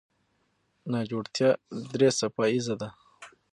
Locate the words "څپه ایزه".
2.19-2.75